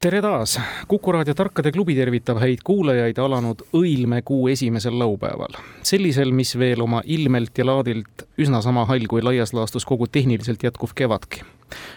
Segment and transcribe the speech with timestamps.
[0.00, 0.54] tere taas,
[0.88, 5.60] Kuku raadio Tarkade klubi tervitab häid kuulajaid alanud õilmekuu esimesel laupäeval.
[5.82, 10.64] sellisel, mis veel oma ilmelt ja laadilt üsna sama hall kui laias laastus kogu tehniliselt
[10.64, 11.44] jätkuv kevadki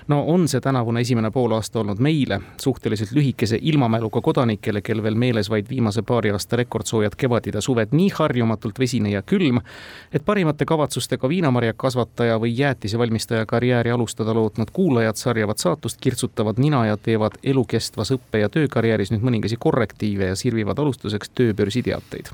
[0.08, 5.50] no on see tänavune esimene poolaasta olnud meile, suhteliselt lühikese ilmamäluga kodanikele, kel veel meeles
[5.50, 9.60] vaid viimase paari aasta rekordsoojad kevad ja suved nii harjumatult vesine ja külm,
[10.14, 16.98] et parimate kavatsustega viinamarjakasvataja või jäätisevalmistaja karjääri alustada lootnud kuulajad sarjavad saatust, kirtsutavad nina ja
[16.98, 22.34] teevad elukestvas õppe- ja töökarjääris nüüd mõningasi korrektiive ja sirvivad alustuseks tööbörsi teateid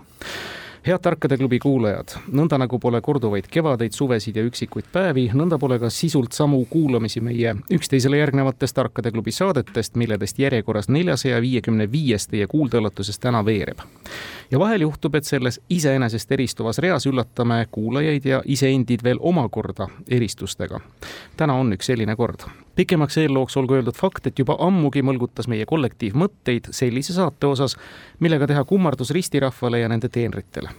[0.87, 5.79] head Tarkade klubi kuulajad, nõnda nagu pole korduvaid kevadeid, suvesid ja üksikuid päevi, nõnda pole
[5.79, 12.27] ka sisult samu kuulamisi meie üksteisele järgnevatest Tarkade klubi saadetest, milledest järjekorras neljasaja viiekümne viies
[12.27, 13.79] teie kuuldeulatuses täna veereb.
[14.51, 20.79] ja vahel juhtub, et selles iseenesest eristuvas reas üllatame kuulajaid ja iseendid veel omakorda eristustega.
[21.37, 22.47] täna on üks selline kord
[22.79, 27.75] pikemaks eellooks olgu öeldud fakt, et juba ammugi mõlgutas meie kollektiiv mõtteid sellise saate osas,
[28.23, 30.71] millega teha kummardus ristirahvale ja nende teenritele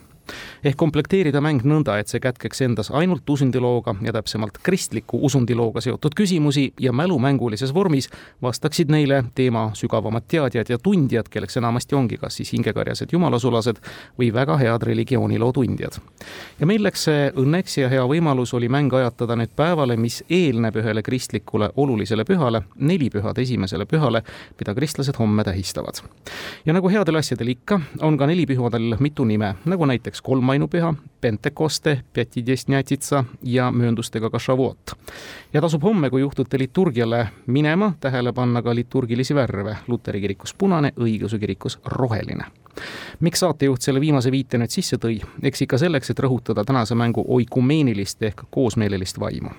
[0.65, 6.15] ehk komplekteerida mäng nõnda, et see kätkeks endas ainult usundilooga ja täpsemalt kristliku usundilooga seotud
[6.17, 8.11] küsimusi ja mälumängulises vormis
[8.43, 13.81] vastaksid neile teema sügavamad teadjad ja tundjad, kelleks enamasti ongi kas siis hingekarjased jumalasulased
[14.19, 16.01] või väga head religiooniloo tundjad.
[16.61, 20.77] ja meil läks see õnneks ja hea võimalus oli mäng ajatada nüüd päevale, mis eelneb
[20.77, 24.23] ühele kristlikule olulisele pühale, nelipühade esimesele pühale,
[24.59, 26.03] mida kristlased homme tähistavad.
[26.67, 32.03] ja nagu headel asjadel ikka, on ka nelipühadel mitu nime, nagu näiteks näiteks kolmainupüha, Pentekoste,
[32.13, 34.93] Pjatidesnjatitsa ja mööndustega ka Šavot.
[35.53, 40.93] ja tasub homme, kui juhtute liturgiale minema, tähele panna ka liturgilisi värve, luteri kirikus punane,
[40.97, 42.45] õigeusu kirikus roheline
[43.21, 47.25] miks saatejuht selle viimase viite nüüd sisse tõi, eks ikka selleks, et rõhutada tänase mängu
[47.29, 49.51] oikumeenilist ehk koosmeelelist vaimu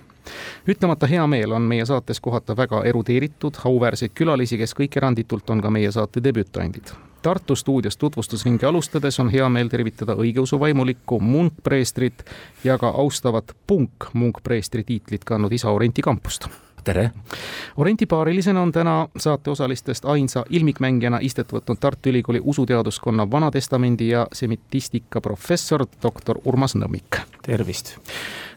[0.67, 5.61] ütlemata hea meel on meie saates kohata väga erudeeritud, auväärseid külalisi, kes kõik eranditult on
[5.61, 6.93] ka meie saate debütandid.
[7.21, 12.25] Tartu stuudios tutvustusringi alustades on hea meel tervitada õigeusu vaimulikku munkpreestrit
[12.63, 16.47] ja ka austavat punk-munkpreestri tiitlit kandnud isa Orenti Kampust
[16.83, 17.11] tere!
[17.77, 25.21] Orenti paarilisena on täna saateosalistest ainsa ilmikmängijana istet võtnud Tartu Ülikooli usuteaduskonna Vanatestamendi ja semitistika
[25.21, 27.21] professor doktor Urmas Nõmmik.
[27.45, 27.99] tervist!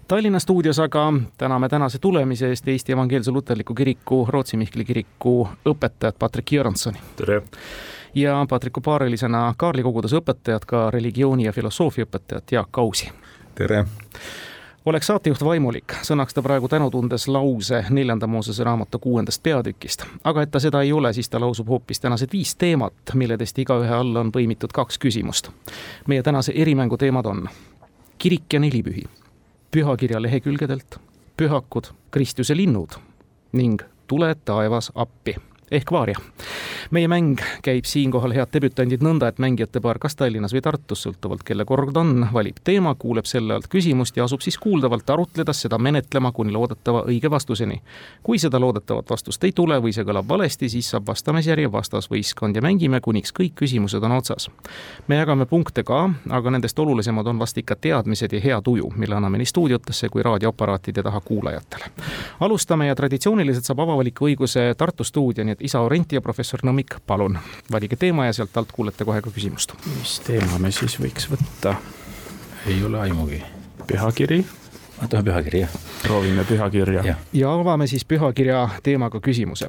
[0.09, 6.19] Tallinna stuudios aga täname tänase tulemise eest Eesti Evangeelse Luterliku Kiriku Rootsi Mihkli kiriku õpetajat
[6.19, 6.99] Patrik Jüronsoni.
[7.17, 7.43] tere!
[8.15, 13.11] Ja Patriku paarilisena Kaarli koguduse õpetajat, ka religiooni ja filosoofia õpetajat Jaak Ausi.
[13.55, 13.85] tere!
[14.85, 20.05] oleks saatejuht vaimulik, sõnaks ta praegu tänutundes lause neljanda Moosese raamatu kuuendast peatükist.
[20.25, 23.95] aga et ta seda ei ole, siis ta lausub hoopis tänased viis teemat, milledest igaühe
[23.95, 25.51] alla on põimitud kaks küsimust.
[26.07, 27.49] meie tänase erimängu teemad on
[28.19, 29.05] kirik ja nelipühi,
[29.71, 31.01] pühakirja lehekülgedelt,
[31.37, 32.91] pühakud, Kristuse linnud
[33.53, 35.37] ning tule taevas appi
[35.75, 36.19] ehk Vaaria.
[36.91, 41.43] meie mäng käib siinkohal, head debütandid, nõnda, et mängijate paar kas Tallinnas või Tartus, sõltuvalt
[41.43, 45.79] kelle kord on, valib teema, kuuleb selle alt küsimust ja asub siis kuuldavalt arutledes seda
[45.79, 47.81] menetlema kuni loodetava õige vastuseni.
[48.23, 52.63] kui seda loodetavat vastust ei tule või see kõlab valesti, siis saab vastamisjärje vastasvõistkond ja
[52.63, 54.51] mängime, kuniks kõik küsimused on otsas.
[55.09, 59.15] me jagame punkte ka, aga nendest olulisemad on vast ikka teadmised ja hea tuju, mille
[59.15, 61.91] anname nii stuudiotesse kui raadioaparaatide taha kuulajatele.
[62.41, 66.99] alustame ja traditsiooniliselt saab avavaliku õiguse Tartu stuudio, nii et isa Orent ja professor Nõmmik,
[67.07, 67.39] palun
[67.73, 69.73] valige teema ja sealt alt kuulete kohe ka küsimust.
[69.99, 71.75] mis teema me siis võiks võtta?
[72.67, 73.43] ei ole aimugi.
[73.87, 74.45] pühakiri?
[75.03, 75.79] võtame pühakiri, jah.
[76.03, 77.17] proovime pühakirja.
[77.33, 79.69] ja avame siis pühakirja teemaga küsimuse.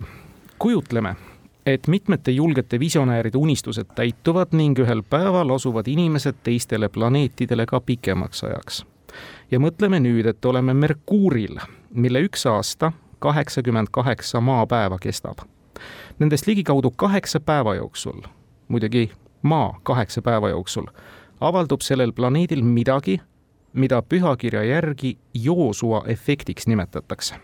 [0.60, 1.16] kujutleme,
[1.66, 8.44] et mitmete julgete visionääride unistused täituvad ning ühel päeval asuvad inimesed teistele planeetidele ka pikemaks
[8.44, 8.86] ajaks.
[9.52, 11.60] ja mõtleme nüüd, et oleme Merkuuril,
[11.94, 15.38] mille üks aasta kaheksakümmend kaheksa maapäeva kestab.
[16.20, 18.22] Nendest ligikaudu kaheksa päeva jooksul,
[18.68, 20.86] muidugi maa kaheksa päeva jooksul,
[21.42, 23.22] avaldub sellel planeedil midagi,
[23.74, 27.36] mida pühakirja järgi Joosua efektiks nimetatakse.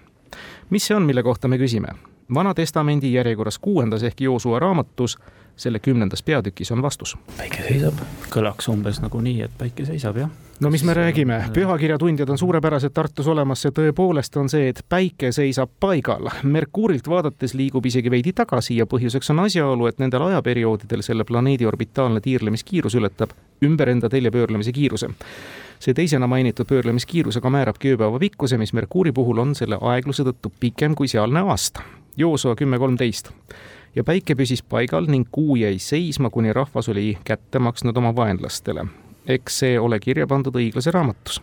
[0.70, 1.88] mis see on, mille kohta me küsime?
[2.34, 5.18] Vana Testamendi järjekorras kuuendas ehk Joosua raamatus
[5.56, 7.18] selle kümnendas peatükis on vastus.
[7.38, 7.94] päike seisab.
[8.30, 10.30] kõlaks umbes nagu nii, et päike seisab, jah
[10.62, 15.32] no mis me räägime, pühakirjatundjad on suurepärased Tartus olemas, see tõepoolest on see, et päike
[15.34, 16.30] seisab paigal.
[16.44, 21.66] Merkuurilt vaadates liigub isegi veidi tagasi ja põhjuseks on asjaolu, et nendel ajaperioodidel selle planeedi
[21.66, 23.34] orbitaalne tiirlemiskiirus ületab
[23.66, 25.10] ümber enda telje pöörlemise kiiruse.
[25.82, 30.52] see teisena mainitud pöörlemiskiirus aga määrabki ööpäeva pikkuse, mis Merkuuri puhul on selle aegluse tõttu
[30.60, 31.82] pikem kui sealne aasta.
[32.18, 33.32] Joosua kümme kolmteist
[33.96, 38.86] ja päike püsis paigal ning kuu jäi seisma, kuni rahvas oli kätte maksnud oma vaenlastele
[39.28, 41.42] eks see ole kirja pandud õiglase raamatus.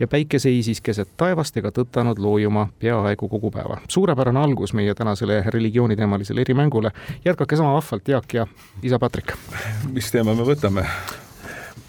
[0.00, 3.78] ja päike seisis keset taevast ega tõtanud loojuma peaaegu kogu päeva.
[3.88, 6.90] suurepärane algus meie tänasele religiooniteemalisele erimängule.
[7.24, 8.46] jätkake sama vahvalt, Jaak ja
[8.82, 9.32] isa Patrik.
[9.92, 10.86] mis teema me võtame?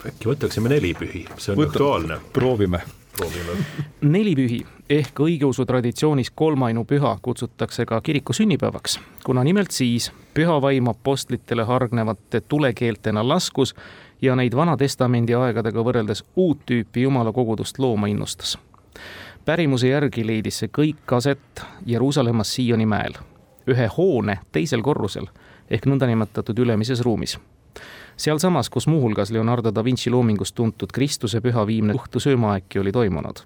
[0.05, 2.19] äkki võtaksime nelipühi, see on Võta, aktuaalne.
[2.33, 2.81] proovime
[3.17, 3.63] proovime.
[4.01, 11.63] nelipühi ehk õigeusu traditsioonis kolmainupüha kutsutakse ka kiriku sünnipäevaks, kuna nimelt siis püha vaim apostlitele
[11.63, 13.75] hargnevate tulekeeltena laskus
[14.21, 18.57] ja neid Vana-testamendi aegadega võrreldes uut tüüpi jumala kogudust looma innustas.
[19.45, 23.13] pärimuse järgi leidis see kõik aset Jeruusalemmas Sioni mäel,
[23.67, 25.27] ühe hoone teisel korrusel
[25.69, 27.39] ehk nõndanimetatud ülemises ruumis
[28.17, 33.43] sealsamas, kus muuhulgas Leonardo da Vinci loomingust tuntud Kristuse püha viimne õhtu söömaaegki oli toimunud.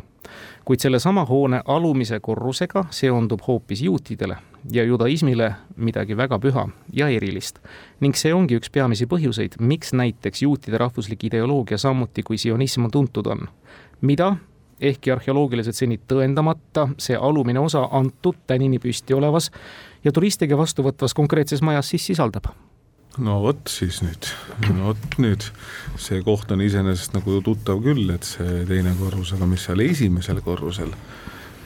[0.65, 4.37] kuid sellesama hoone alumise korrusega seondub hoopis juutidele
[4.71, 7.59] ja judaismile midagi väga püha ja erilist.
[7.99, 13.25] ning see ongi üks peamisi põhjuseid, miks näiteks juutide rahvuslik ideoloogia samuti kui sionism tuntud
[13.25, 13.47] on.
[14.01, 14.35] mida
[14.81, 19.51] ehkki arheoloogiliselt seni tõendamata, see alumine osa antud tänini püsti olevas
[20.03, 22.53] ja turistide vastuvõtvas konkreetses majas siis sisaldab
[23.17, 24.29] no vot siis nüüd,
[24.69, 25.47] no vot nüüd,
[25.99, 30.43] see koht on iseenesest nagu tuttav küll, et see teine korrus, aga mis seal esimesel
[30.45, 30.93] korrusel,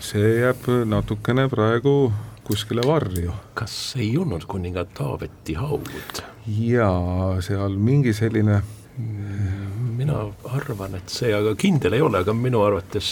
[0.03, 2.13] see jääb natukene praegu
[2.43, 3.33] kuskile varju.
[3.53, 6.23] kas ei olnud kuninga Taaveti haud?
[6.47, 8.61] jaa, seal mingi selline
[8.97, 10.19] mina
[10.53, 13.09] arvan, et see, aga kindel ei ole, aga minu arvates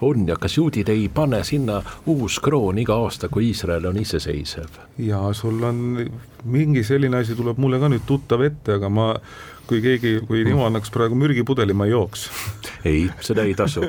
[0.00, 4.80] on ja kas juudid ei pane sinna uus kroon iga aasta, kui Iisrael on iseseisev?
[4.98, 5.80] jaa, sul on
[6.44, 9.12] mingi selline asi tuleb mulle ka nüüd tuttav ette, aga ma
[9.70, 12.26] kui keegi, kui Timo annaks praegu mürgipudeli, ma ei jooks.
[12.84, 13.84] ei, seda ei tasu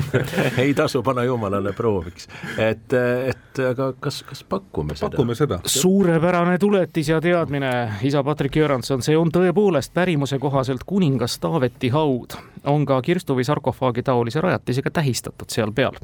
[0.62, 2.28] ei tasu panna jumalale prooviks,
[2.58, 2.94] et,
[3.32, 5.10] et aga kas, kas pakume seda?
[5.10, 5.60] pakume seda.
[5.66, 7.72] suurepärane tuletis ja teadmine,
[8.06, 12.38] isa Patrik Jüranson, see on tõepoolest pärimuse kohaselt kuningas Taaveti haud,
[12.70, 15.98] on ka kirstu või sarkofaagi taolise rajatisega tähistatud seal peal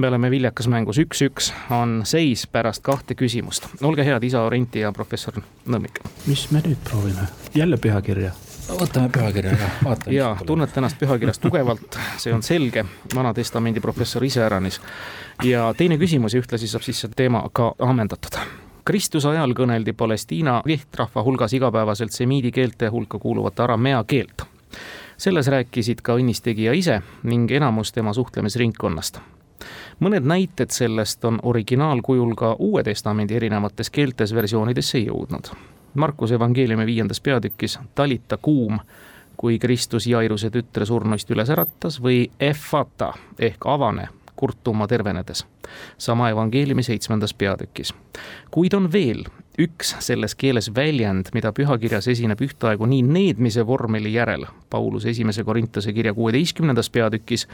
[0.00, 3.68] me oleme viljakas mängus, üks-üks on seis pärast kahte küsimust.
[3.82, 6.00] olge head, isa Orenti ja professor Nõmmik.
[6.26, 8.32] mis me nüüd proovime, jälle pühakirja?
[8.80, 10.16] võtame pühakirja ja vaatame.
[10.16, 14.80] ja tunnete ennast pühakirjas tugevalt, see on selge, Vana-testamendi professor iseäranis.
[15.42, 18.38] ja teine küsimus ja ühtlasi saab siis see teema ka ammendatud
[18.84, 24.42] Kristuse ajal kõneldi Palestiina lihtrahva hulgas igapäevaselt semiidi keelte hulka kuuluvat aramea keelt.
[25.16, 29.20] selles rääkisid ka õnnistegija ise ning enamus tema suhtlemisringkonnast
[30.00, 35.52] mõned näited sellest on originaalkujul ka Uue Testamendi erinevates keeltes versioonidesse jõudnud.
[35.94, 38.78] Markuse evangeeliumi viiendas peatükis talita kuum,
[39.36, 44.08] kui Kristus Jairuse tütre surnuist üles äratas või efata ehk avane
[44.40, 45.44] kurtuma tervenedes.
[45.98, 47.94] sama evangeeliumi seitsmendas peatükis.
[48.50, 49.24] kuid on veel
[49.58, 55.92] üks selles keeles väljend, mida pühakirjas esineb ühtaegu nii needmise vormeli järel, Pauluse esimese Korintuse
[55.92, 57.46] kirja kuueteistkümnendas peatükis,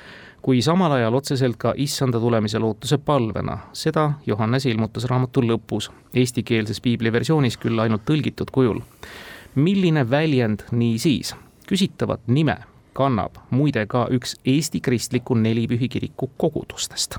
[0.42, 3.58] kui samal ajal otseselt ka issanda tulemise lootuse palvena.
[3.72, 8.80] seda Johannese ilmutusraamatu lõpus, eestikeelses piibliversioonis küll ainult tõlgitud kujul.
[9.54, 11.34] milline väljend niisiis
[11.66, 12.56] küsitavat nime
[12.96, 17.18] kannab muide ka üks Eesti kristliku nelipühi kiriku kogudustest?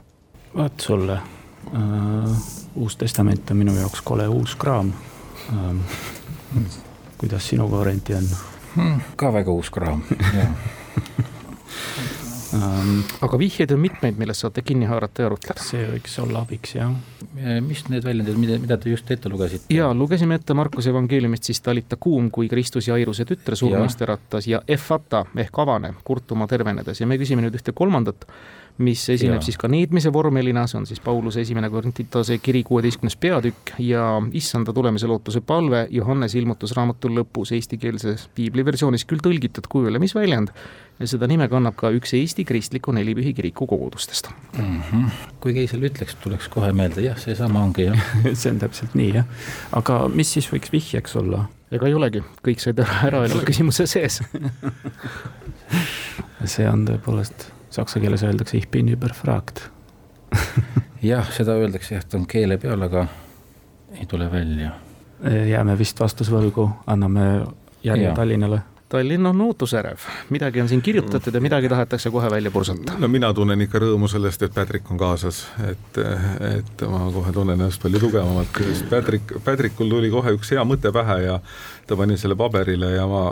[0.57, 2.37] vaat sulle äh,
[2.75, 4.93] Uus Testament on minu jaoks kole uus kraam
[5.53, 5.79] ähm,.
[7.17, 8.29] kuidas sinuga, Orenti, on
[8.75, 9.01] hmm,?
[9.15, 10.03] ka väga uus kraam,
[10.33, 10.47] jah
[12.53, 13.03] um,.
[13.25, 15.63] aga vihjeid on mitmeid, millest saate kinni haarata ja arutleda.
[15.63, 16.93] see võiks olla abiks, jah.
[17.65, 19.71] mis need väljendid, mida, mida te just ette lugesite?
[19.73, 24.61] jaa, lugesime ette Markuse evangeeliumist siis talita kuum, kui Kristus Jairuse tütre surmast äratas ja
[24.67, 28.27] efata ehk avane, kurtuma tervenedes ja me küsime nüüd ühte kolmandat
[28.77, 29.45] mis esineb ja.
[29.45, 34.05] siis ka needmise vormelina, see on siis Pauluse esimene Korintitase kiri kuueteistkümnes peatükk ja
[34.37, 40.53] issanda tulemise lootuse palve Johannese ilmutusraamatu lõpus eestikeelses piibliversioonis küll tõlgitud kujul ja mis väljend,
[41.05, 44.79] seda nime kannab ka üks Eesti kristliku nelipühi kiriku kogudustest mm.
[44.91, 45.09] -hmm.
[45.41, 48.07] kui Keisel ütleks, tuleks kohe meelde, jah, seesama ongi jah
[48.39, 49.25] see on täpselt nii jah,
[49.71, 51.47] aga mis siis võiks vihjeks olla?
[51.71, 54.21] ega ei olegi, kõik said ära öeldud küsimuse sees
[56.45, 59.67] see on tõepoolest saksa keeles öeldakse ich bin überfragt
[61.01, 63.07] jah, seda öeldakse jah, ta on keele peal, aga
[63.97, 64.71] ei tule välja.
[65.49, 67.29] jääme vist vastusvõlgu, anname
[67.83, 68.59] järje Tallinnale.
[68.87, 72.93] Tallinn on ootusärev, midagi on siin kirjutatud ja midagi tahetakse kohe välja pursata.
[72.99, 75.99] no mina tunnen ikka rõõmu sellest, et Patrick on kaasas, et,
[76.51, 80.93] et ma kohe tunnen ennast palju tugevamalt, sest Patrick, Patrickul tuli kohe üks hea mõte
[80.95, 81.39] pähe ja
[81.87, 83.25] ta pani selle paberile ja ma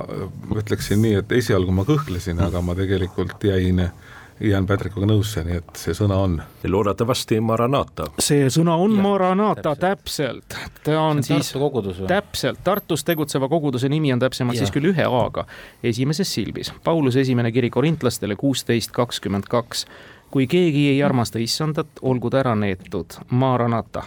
[0.60, 3.96] ütleksin nii, et esialgu ma kõhklesin, aga ma tegelikult jäin äh,
[4.40, 6.40] jään Patrickuga nõusse, nii et see sõna on.
[6.68, 8.10] loodetavasti Maranata.
[8.20, 10.58] see sõna on ja, Maranata, täpselt.
[10.84, 11.54] ta on see siis,
[12.08, 14.66] täpselt, Tartus tegutseva koguduse nimi on täpsemalt ja.
[14.66, 15.46] siis küll ühe A-ga,
[15.84, 16.74] esimeses silbis.
[16.84, 19.86] Pauluse esimene kiri korintlastele kuusteist kakskümmend kaks
[20.32, 24.04] kui keegi ei armasta issandat, olgu ta ära neetud, Maranata.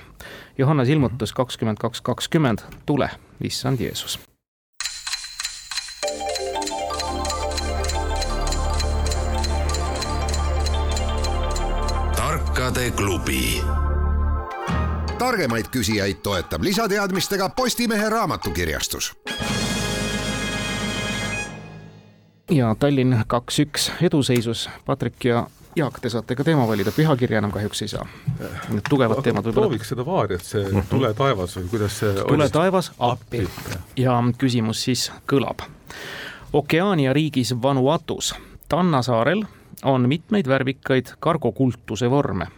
[0.58, 3.08] Johannes ilmutus kakskümmend kaks kakskümmend, tule,
[3.40, 4.18] issand Jeesus.
[12.90, 13.62] Klubi.
[15.18, 19.16] targemaid küsijaid toetab lisateadmistega Postimehe raamatukirjastus.
[22.50, 27.83] ja Tallinn kaks-üks eduseisus, Patrik ja Jaak, te saate ka teema valida, pühakirja enam kahjuks
[27.85, 28.07] ei saa.
[28.73, 29.68] Need tugevad teemad võib-olla.
[29.68, 30.88] prooviks seda vaariat, see mhm.
[30.90, 33.45] Tule taevas või kuidas see Tule taevas appi.
[33.97, 35.62] ja küsimus siis kõlab.
[36.52, 38.35] Okeaania riigis Vanuatus,
[38.68, 39.45] Tanna saarel
[39.85, 42.49] on mitmeid värvikaid kargokultuse vorme.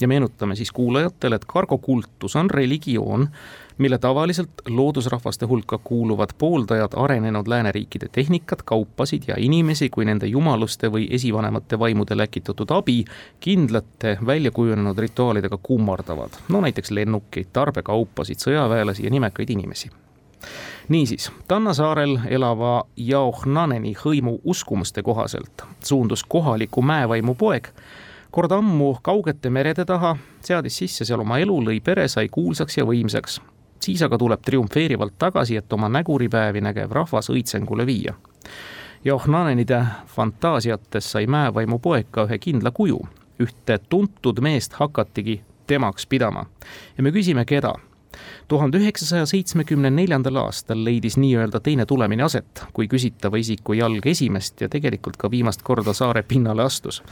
[0.00, 3.28] Ja meenutame siis kuulajatele, et kargokultus on religioon,
[3.78, 10.92] mille tavaliselt loodusrahvaste hulka kuuluvad pooldajad arenenud lääneriikide tehnikat, kaupasid ja inimesi kui nende jumaluste
[10.92, 13.04] või esivanemate vaimude läkitatud abi
[13.40, 16.30] kindlate väljakujunenud rituaalidega kummardavad.
[16.48, 19.90] no näiteks lennukeid, tarbekaupasid, sõjaväelasi ja nimekaid inimesi
[20.88, 27.68] niisiis, Tanna saarel elava Jaohnaneni hõimu uskumuste kohaselt suundus kohaliku mäevaimu poeg
[28.36, 30.10] kord ammu kaugete merede taha,
[30.44, 33.40] seadis sisse seal oma elu, lõi pere, sai kuulsaks ja võimsaks.
[33.80, 38.14] siis aga tuleb triumfeerivalt tagasi, et oma näguripäevi nägev rahvas õitsengule viia.
[39.04, 43.00] Johnanenide fantaasiates sai mäevaimu poeg ka ühe kindla kuju,
[43.40, 46.46] ühte tuntud meest hakatigi temaks pidama.
[46.96, 47.74] ja me küsime, keda
[48.48, 54.60] tuhande üheksasaja seitsmekümne neljandal aastal leidis nii-öelda teine tulemine aset, kui küsitava isiku jalg esimest
[54.60, 57.02] ja tegelikult ka viimast korda saare pinnale astus.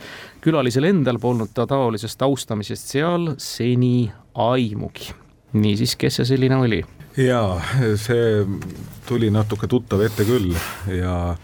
[0.40, 5.14] külalisel endal polnud ta taolisest austamisest seal seni aimugi.
[5.52, 6.82] niisiis, kes see selline oli?
[7.16, 7.60] jaa,
[7.96, 8.46] see
[9.06, 10.54] tuli natuke tuttav ette küll
[10.90, 11.36] ja,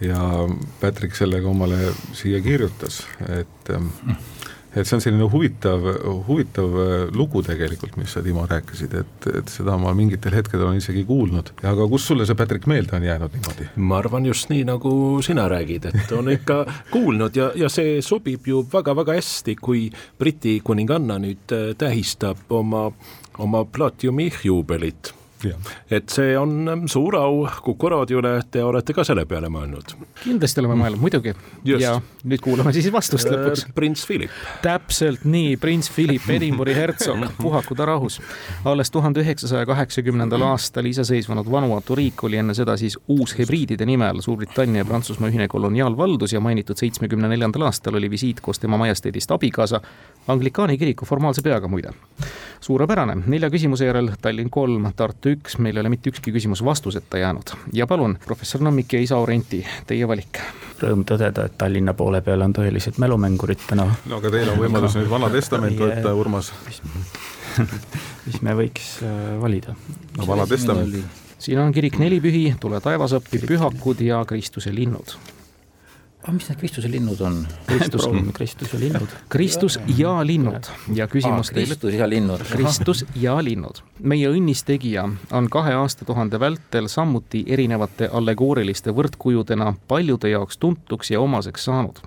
[0.00, 0.22] ja
[0.80, 3.72] Patrick sellega omale siia kirjutas, et
[4.80, 5.84] et see on selline huvitav,
[6.28, 10.80] huvitav äh, lugu tegelikult, mis sa, Timo, rääkisid, et, et seda ma mingitel hetkedel olen
[10.82, 11.52] isegi kuulnud.
[11.68, 13.68] aga kus sulle see, Patrick, meelde on jäänud niimoodi?
[13.76, 14.92] ma arvan just nii, nagu
[15.24, 16.62] sina räägid, et on ikka
[16.94, 22.88] kuulnud ja, ja see sobib ju väga-väga hästi, kui Briti kuninganna nüüd äh, tähistab oma,
[23.38, 25.17] oma plaatiumi juubelit
[25.90, 29.94] et see on ähm, suur au Kuku raadiole, te olete ka selle peale mõelnud.
[30.24, 31.34] kindlasti oleme mõelnud, muidugi.
[31.64, 33.66] ja nüüd kuulame siis vastust äh, lõpuks.
[33.74, 34.34] prints Philip.
[34.62, 38.20] täpselt nii, prints Philip, Edinburghi hertsog, puhaku ta rahus.
[38.64, 44.24] alles tuhande üheksasaja kaheksakümnendal aastal iseseisvunud Vanuatu riik oli enne seda siis uushebriidide nime all
[44.24, 49.30] Suurbritannia ja Prantsusmaa ühine koloniaalvaldus ja mainitud seitsmekümne neljandal aastal oli visiit koos tema majesteedist
[49.30, 49.80] abikaasa,
[50.28, 51.94] anglikaani kiriku formaalse peaga muide.
[52.60, 57.20] suurepärane, nelja küsimuse järel Tallinn kolm, Tartu üks, meil ei ole mitte ükski küsimus vastuseta
[57.20, 60.40] jäänud ja palun, professor Nõmmik ja isa Orenti, teie valik.
[60.82, 63.88] Rõõm tõdeda, et Tallinna poole peal on tõelised mälumängurid täna.
[64.06, 66.52] no aga teil on võimalus nüüd Vana Testament võtta, Urmas.
[68.26, 69.74] mis me võiks äh, valida?
[70.18, 71.00] no Vana Testament.
[71.38, 75.18] siin on kirik Nelipühi, Tule taevasõppi, pühakud ja Kristuse linnud
[76.22, 77.38] aga mis need Kristuse linnud on?
[77.66, 79.14] Kristus, Kristus ja linnud.
[79.28, 81.66] Kristus ja linnud ja küsimus teile.
[81.66, 82.42] Kristus ja linnud.
[82.50, 83.82] Kristus ja linnud.
[84.02, 91.64] meie õnnistegija on kahe aastatuhande vältel samuti erinevate allegooriliste võrdkujudena paljude jaoks tuntuks ja omaseks
[91.64, 91.98] saanud.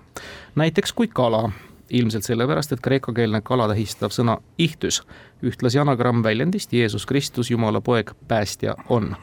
[0.56, 1.52] näiteks kui kala,
[1.90, 5.04] ilmselt sellepärast, et kreekakeelne kala tähistav sõna ihtus,
[5.44, 9.16] ühtlasi anagramm väljendist Jeesus Kristus, Jumala poeg, päästja on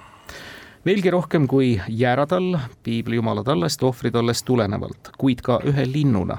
[0.87, 6.39] veelgi rohkem kui jääradall piibli jumala tallest, ohvritallest tulenevalt, kuid ka ühe linnuna.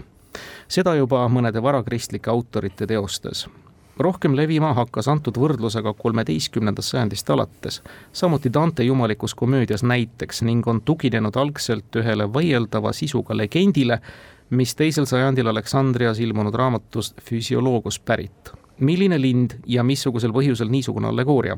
[0.68, 3.48] seda juba mõnede varakristlike autorite teostes.
[4.00, 7.82] rohkem levima hakkas antud võrdlusega kolmeteistkümnendast sajandist alates,
[8.14, 14.00] samuti Dante jumalikus komöödias näiteks ning on tuginenud algselt ühele vaieldava sisuga legendile,
[14.50, 18.52] mis teisel sajandil Aleksandrias ilmunud raamatust Physiologus pärit.
[18.80, 21.58] milline lind ja missugusel põhjusel niisugune allegooria?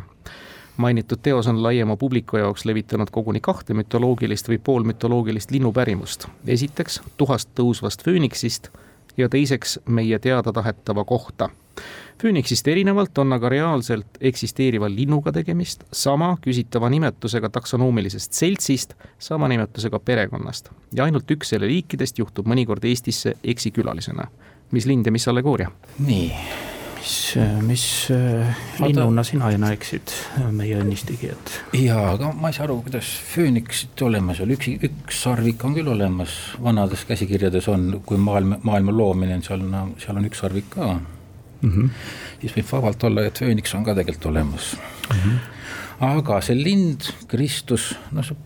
[0.78, 6.28] Mainitud teos on laiema publiku jaoks levitanud koguni kahte mütoloogilist või poolmütoloogilist linnupärimust.
[6.48, 8.70] esiteks tuhast tõusvast fööniksist
[9.18, 11.50] ja teiseks meie teada tahetava kohta
[12.22, 20.00] Fööniksist erinevalt on aga reaalselt eksisteeriva linnuga tegemist, sama küsitava nimetusega taksonoomilisest seltsist, sama nimetusega
[20.00, 20.70] perekonnast.
[20.94, 24.28] ja ainult üks selle liikidest juhtub mõnikord Eestisse eksikülalisena.
[24.72, 25.72] mis lind ja mis allegooria?
[26.00, 26.32] nii,
[27.02, 30.14] mis, mis äh, linnuna sina näeksid
[30.54, 31.54] meie õnnistegijat?
[31.78, 35.90] jaa, aga ma ei saa aru, kuidas fööniksid olemas oli, üks, üks sarvik on küll
[35.92, 40.70] olemas, vanades käsikirjades on, kui maailm, maailma loomine on seal, no seal on üks sarvik
[40.76, 41.72] ka mm.
[41.72, 41.90] -hmm.
[42.44, 45.18] siis võib vabalt olla, et fööniks on ka tegelikult olemas mm.
[45.18, 45.40] -hmm.
[46.12, 48.38] aga see lind, Kristus, no see,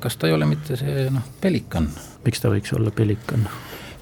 [0.00, 1.90] kas ta ei ole mitte see noh, pelikan?
[2.24, 3.48] miks ta võiks olla pelikan?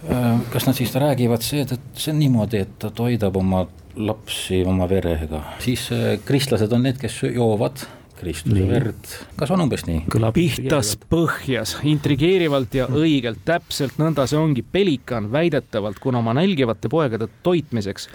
[0.09, 3.67] Äh, kas nad siis räägivad seetõttu, see on niimoodi, et ta toidab oma
[4.01, 7.83] lapsi oma verega, siis äh, kristlased on need, kes joovad
[8.21, 10.03] Kristuse verd, kas on umbes nii?
[10.13, 16.93] kõlab pihtas põhjas, intrigeerivalt ja õigelt, täpselt nõnda see ongi, pelikan väidetavalt, kuna oma nälgivate
[16.93, 18.09] poegade toitmiseks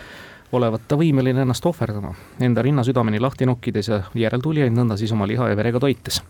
[0.55, 2.13] olevat ta võimeline ennast ohverdama,
[2.45, 6.21] enda rinna südameni lahti nokkides ja järeltulijaid nõnda siis oma liha ja verega toites.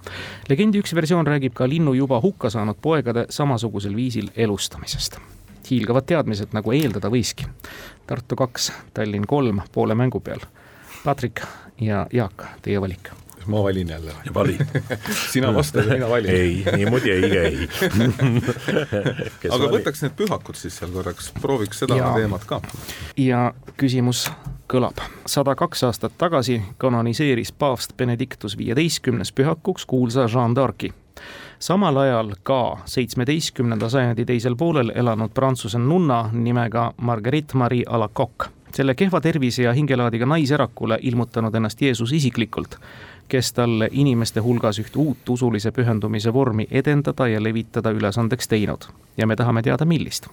[0.49, 5.19] legendi üks versioon räägib ka linnu juba hukka saanud poegade samasugusel viisil elustamisest.
[5.69, 7.49] Hiilgavad teadmised, nagu eeldada võiski.
[8.07, 10.43] Tartu kaks, Tallinn kolm poole mängu peal.
[11.03, 11.45] Patrik
[11.81, 13.11] ja Jaak, teie valik
[13.45, 14.11] kas ma valin jälle?
[14.33, 14.57] vali
[15.33, 16.29] sina vastad ja mina valin.
[16.29, 17.67] ei, niimoodi ei käi
[19.51, 19.77] aga vali?
[19.77, 22.13] võtaks need pühakud siis seal korraks, prooviks seda ja.
[22.15, 22.61] teemat ka.
[23.17, 24.31] ja küsimus
[24.71, 25.01] kõlab.
[25.25, 30.93] sada kaks aastat tagasi kanoniseeris paavst Benedictus viieteistkümnes pühakuks kuulsa Jeanne d'Arc'i
[31.65, 38.49] samal ajal ka seitsmeteistkümnenda sajandi teisel poolel elanud prantsuse nunna nimega Marguerite Marie Alacoque.
[38.75, 42.77] selle kehva tervise ja hingelaadiga naiserakule ilmutanud ennast Jeesus isiklikult
[43.27, 48.85] kes talle inimeste hulgas üht uut usulise pühendumise vormi edendada ja levitada ülesandeks teinud
[49.17, 50.27] ja me tahame teada, millist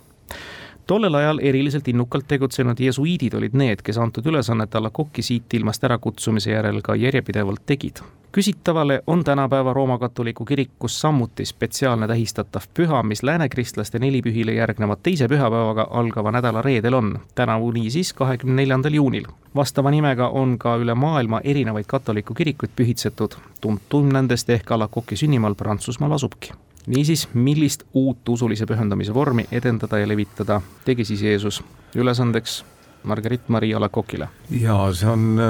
[0.86, 5.84] tollel ajal eriliselt innukalt tegutsenud jesuiidid olid need, kes antud ülesannet alla kokki siit ilmast
[5.84, 8.02] ärakutsumise järel ka järjepidevalt tegid.
[8.32, 15.28] küsitavale on tänapäeva Rooma katoliku kirikus samuti spetsiaalne tähistatav püha, mis läänekristlaste nelipühile järgnevat teise
[15.28, 19.26] pühapäevaga algava nädala reedel on, tänavu niisiis kahekümne neljandal juunil.
[19.54, 25.16] vastava nimega on ka üle maailma erinevaid katoliku kirikuid pühitsetud, tuntum nendest ehk alla koki
[25.16, 26.52] sünnimaal Prantsusmaal asubki
[26.86, 31.62] niisiis, millist uut usulise pühendamise vormi edendada ja levitada tegi siis Jeesus
[31.94, 32.62] ülesandeks
[33.04, 34.28] Margarit Maria Alakokile?
[34.50, 35.40] jaa, see on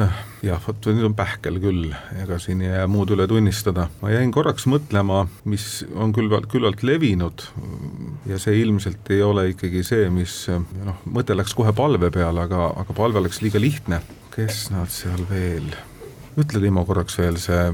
[0.45, 1.91] jah, vot nüüd on pähkel küll,
[2.23, 3.89] ega siin ei jää muud üle tunnistada.
[4.01, 7.45] ma jäin korraks mõtlema, mis on küllalt, küllalt levinud
[8.29, 12.71] ja see ilmselt ei ole ikkagi see, mis noh, mõte läks kohe palve peale, aga,
[12.85, 14.01] aga palve oleks liiga lihtne.
[14.33, 15.69] kes nad seal veel,
[16.41, 17.69] ütle Timo korraks veel see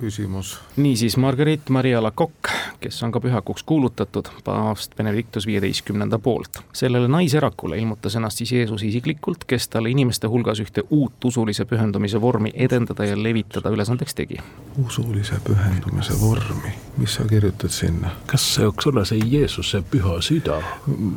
[0.00, 0.60] küsimus.
[0.76, 6.60] niisiis, Marguerite Maria Alacoque, kes on ka pühakuks kuulutatud paavst Benedictus viieteistkümnenda poolt.
[6.72, 12.20] sellele naiserakule ilmutas ennast siis Jeesus isiklikult, kes talle inimeste hulgas ühte uut usulise pühendumise
[12.20, 14.38] vormi edendada ja levitada ülesandeks tegi.
[14.86, 18.14] usulise pühendumise vormi, mis sa kirjutad sinna?
[18.26, 20.62] kas see võiks olla see Jeesuse püha süda?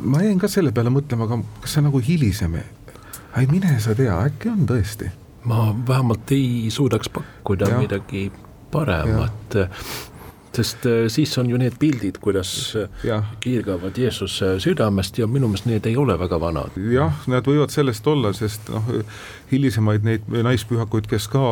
[0.04, 2.60] ma jäin ka selle peale mõtlema, aga kas see nagu hilisem,
[3.36, 5.10] ei mine sa tea, äkki on tõesti
[5.44, 7.78] ma vähemalt ei suudaks pakkuda ja.
[7.78, 8.32] midagi
[8.72, 9.60] paremat
[10.56, 13.22] sest äh, siis on ju need pildid, kuidas äh, ja.
[13.40, 16.76] kiirgavad Jeesuse südamest ja minu meelest need ei ole väga vanad.
[16.92, 18.90] jah, need võivad sellest olla, sest noh,
[19.52, 21.44] hilisemaid neid naispühakuid, kes ka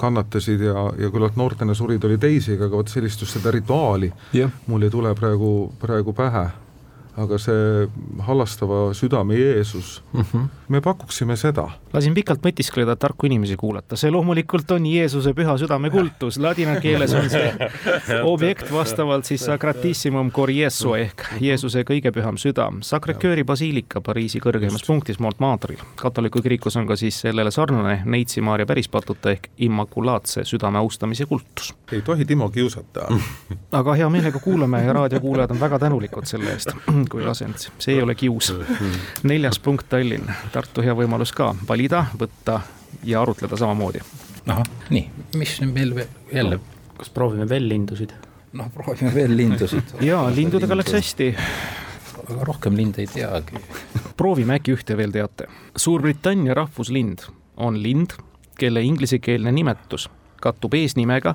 [0.00, 4.50] kannatasid ja, ja küllalt noortena surid, oli teisi, aga vot sellist just seda rituaali ja.
[4.66, 6.48] mul ei tule praegu, praegu pähe
[7.16, 7.86] aga see
[8.26, 10.48] hallastava südame Jeesus mm, -hmm.
[10.68, 11.68] me pakuksime seda.
[11.92, 17.14] lasin pikalt mõtiskleda, tarku inimesi kuulata, see loomulikult on Jeesuse püha südame kultus, ladina keeles
[17.14, 17.70] on see
[18.32, 24.84] objekt vastavalt siis Sacratissimum Cor Jesu ehk Jeesuse kõige püham süda, Sacre-Coeuri basiilika Pariisi kõrgeimas
[24.86, 25.80] punktis Montmartre'il.
[25.96, 31.74] katoliku kirikus on ka siis sellele sarnane Neitsi Maarja pärispatuta ehk Immaculaatse südame austamise kultus.
[31.92, 33.08] ei tohi Timo kiusata
[33.72, 36.76] aga hea meelega kuulame ja raadiokuulajad on väga tänulikud selle eest
[37.10, 38.52] kui asend, see ei ole kius.
[39.22, 42.60] neljas punkt Tallinn, Tartu hea võimalus ka valida, võtta
[43.04, 44.02] ja arutleda samamoodi.
[44.46, 45.94] ahah, nii, mis meil
[46.32, 46.62] jälle no,?
[46.96, 48.14] kas proovime veel lindusid?
[48.52, 51.32] noh, proovime veel lindusid jaa, lindudega läks hästi
[52.26, 53.60] aga rohkem linde ei teagi.
[54.16, 55.46] proovime, äkki ühte veel teate.
[55.76, 58.16] Suurbritannia rahvuslind on lind,
[58.58, 60.08] kelle inglisekeelne nimetus
[60.40, 61.34] kattub eesnimega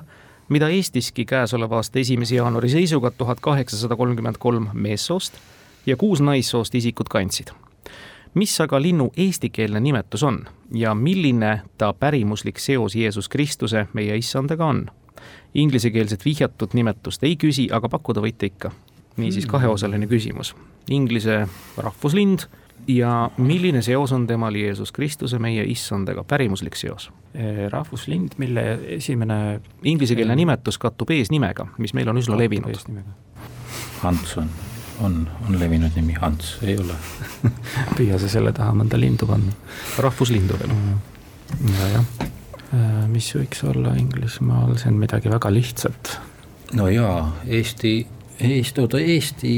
[0.52, 5.38] mida Eestiski käesoleva aasta esimese jaanuari seisuga tuhat kaheksasada kolmkümmend kolm meessoost
[5.86, 7.48] ja kuus naissoost isikut kandsid.
[8.34, 14.66] mis aga linnu eestikeelne nimetus on ja milline ta pärimuslik seos Jeesus Kristuse, meie issandaga
[14.66, 14.86] on?
[15.54, 18.70] Inglisekeelset vihjatud nimetust ei küsi, aga pakkuda võite ikka.
[19.16, 20.54] niisiis kaheosaline küsimus.
[20.88, 22.48] Inglise rahvuslind,
[22.86, 27.10] ja milline seos on temal Jeesus Kristuse, meie issandaga, pärimuslik seos?
[27.70, 32.68] rahvuslind, mille esimene Inglisekeelne nimetus kattub eesnimega, mis meil on üsna levinud.
[32.68, 33.16] eesnimega.
[35.02, 35.16] On,
[35.48, 36.94] on, levinud nimi, Hans ei ole
[37.96, 39.54] püüa sa selle taha mõnda lindu panna.
[39.98, 40.76] rahvuslindu veel.
[41.72, 42.28] ja, jah.
[42.72, 46.14] Äh, mis võiks olla Inglismaal, see on midagi väga lihtsat.
[46.78, 47.96] no jaa, Eesti,
[48.38, 49.52] Eesti, oota Eesti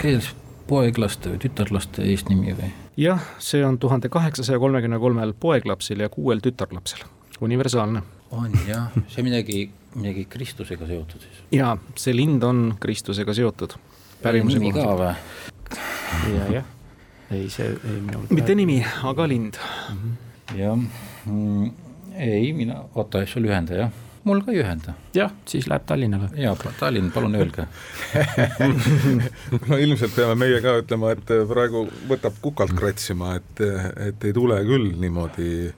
[0.00, 0.30] keeles
[0.70, 2.70] poeglaste või tütarlaste eesnimi või?
[3.00, 7.02] jah, see on tuhande kaheksasaja kolmekümne kolmel poeglapsel ja kuuel tütarlapsel,
[7.40, 8.02] universaalne.
[8.30, 9.64] on jah, see midagi,
[9.96, 11.42] midagi Kristusega seotud siis?
[11.56, 13.74] jaa, see lind on Kristusega seotud.
[14.24, 15.14] Nimi ka või?
[16.34, 16.68] ja, jah,
[17.30, 18.28] ei see, ei minul.
[18.30, 18.80] mitte nimi,
[19.12, 19.96] aga lind mm.
[19.96, 20.60] -hmm.
[20.60, 21.72] jah mm,,
[22.20, 24.94] ei mina, oota, see oli ühendaja jah mul ka ei ühenda.
[25.16, 26.28] jah, siis läheb Tallinnale.
[26.36, 27.66] jaa, Tallinn, palun öelge
[29.68, 33.64] no ilmselt peame meie ka ütlema, et praegu võtab kukalt kratsima, et,
[34.10, 35.70] et ei tule küll niimoodi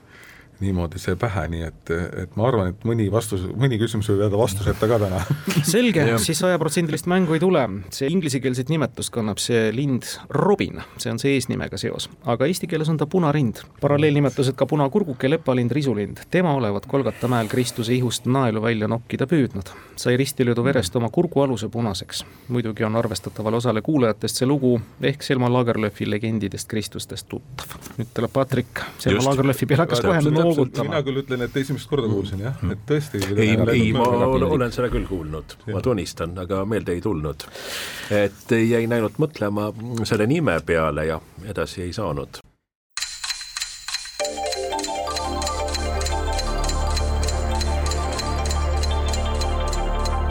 [0.63, 4.39] niimoodi see pähe, nii et, et ma arvan, et mõni vastus, mõni küsimus võib jääda
[4.39, 5.21] vastuseta ka täna.
[5.73, 11.21] selge, siis sajaprotsendilist mängu ei tule, see inglisekeelset nimetust kannab see lind Robin, see on
[11.21, 13.63] see eesnimega seos, aga eesti keeles on ta punarind.
[13.81, 19.71] paralleelnimetused ka punakurguke, lepalind, risulind, tema olevat Kolgata mäel Kristuse ihust naelu välja nokkida püüdnud.
[19.95, 22.25] sai ristilöödu verest oma kurgualuse punaseks.
[22.47, 27.77] muidugi on arvestatavale osale kuulajatest see lugu ehk Selma Lagerlöfi legendidest Kristustest tuttav.
[27.97, 30.21] nüüd tuleb Patrik Selma Lagerlöfi peale hakkas kohe
[30.55, 30.89] noogutama.
[30.89, 33.21] mina küll ütlen, et esimest korda kuulsin jah, et tõesti.
[33.35, 37.45] ei, ei, ma olen seda küll kuulnud, ma tunnistan, aga meelde ei tulnud.
[38.13, 39.71] et jäin ainult mõtlema
[40.07, 42.41] selle nime peale ja edasi ei saanud.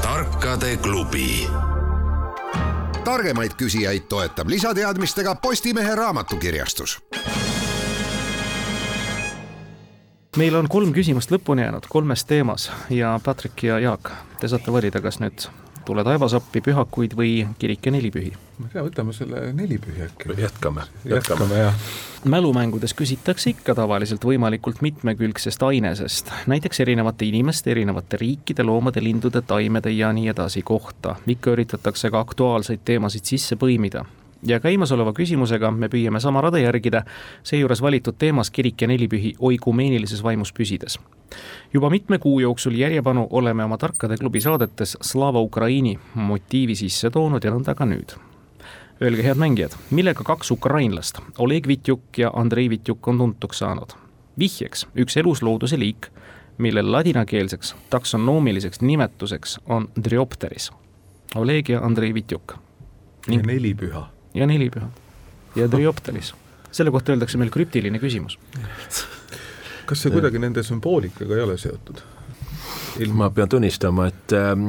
[0.03, 1.47] tarkade klubi
[3.05, 6.99] targemaid küsijaid toetab lisateadmistega Postimehe raamatukirjastus
[10.37, 14.09] meil on kolm küsimust lõpuni jäänud kolmes teemas ja Patrick ja Jaak,
[14.41, 15.45] te saate valida, kas nüüd
[15.85, 18.31] tule taevas appi, pühakuid või kirik ja nelipühi.
[18.59, 20.31] ma ei tea, võtame selle nelipühi äkki.
[20.41, 21.77] jätkame, jätkame, jätkame, jah.
[22.25, 29.93] mälumängudes küsitakse ikka tavaliselt võimalikult mitmekülgsest ainesest, näiteks erinevate inimeste, erinevate riikide, loomade, lindude, taimede
[29.93, 31.17] ja nii edasi kohta.
[31.27, 34.07] ikka üritatakse ka aktuaalseid teemasid sisse põimida
[34.47, 37.05] ja käimasoleva küsimusega me püüame sama rada järgida,
[37.47, 40.99] seejuures valitud teemas kirik ja nelipühi oikumeenilises vaimus püsides.
[41.73, 47.45] juba mitme kuu jooksul järjepanu oleme oma Tarkade klubi saadetes Slava Ukraini motiivi sisse toonud
[47.45, 48.17] ja nõnda ka nüüd.
[49.03, 53.93] Öelge, head mängijad, millega kaks ukrainlast, Oleg Vitjuk ja Andrei Vitjuk on tuntuks saanud?
[54.39, 56.07] vihjeks üks eluslooduse liik,
[56.59, 60.71] mille ladinakeelseks taksonoomiliseks nimetuseks on Dryopteris.
[61.35, 62.55] Oleg ja Andrei Vitjuk.
[63.47, 64.89] nelipüha ja nelipüha
[65.57, 66.35] ja Dryopteris.
[66.73, 68.39] selle kohta öeldakse meil krüptiline küsimus.
[69.89, 72.03] kas see kuidagi nende sümboolikaga ei ole seotud?
[73.01, 74.67] ilm ma pean tunnistama, et ähm,